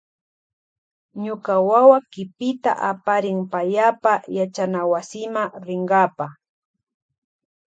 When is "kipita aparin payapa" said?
2.13-4.13